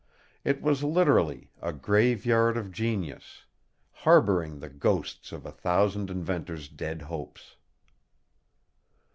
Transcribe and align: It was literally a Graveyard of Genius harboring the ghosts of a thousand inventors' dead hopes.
It 0.43 0.63
was 0.63 0.83
literally 0.83 1.51
a 1.61 1.71
Graveyard 1.71 2.57
of 2.57 2.71
Genius 2.71 3.45
harboring 4.01 4.57
the 4.57 4.67
ghosts 4.67 5.31
of 5.31 5.45
a 5.45 5.51
thousand 5.51 6.09
inventors' 6.09 6.69
dead 6.69 7.03
hopes. 7.03 7.55